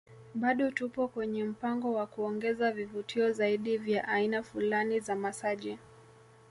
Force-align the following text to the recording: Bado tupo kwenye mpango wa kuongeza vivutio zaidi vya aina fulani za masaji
Bado 0.35 0.71
tupo 0.71 1.07
kwenye 1.07 1.43
mpango 1.43 1.93
wa 1.93 2.07
kuongeza 2.07 2.71
vivutio 2.71 3.31
zaidi 3.31 3.77
vya 3.77 4.07
aina 4.07 4.43
fulani 4.43 4.99
za 4.99 5.15
masaji 5.15 5.77